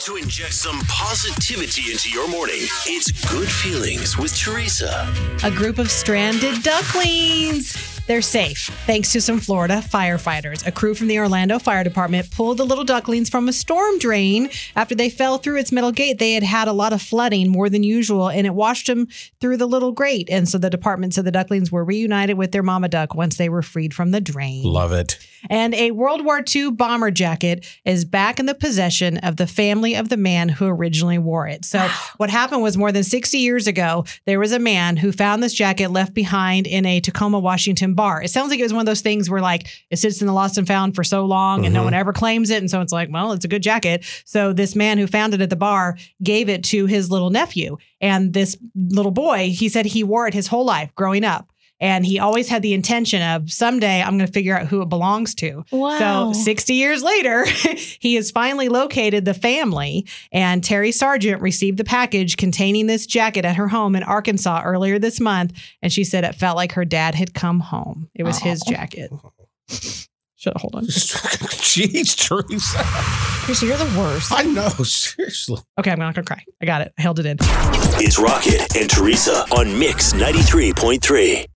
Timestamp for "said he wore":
49.68-50.28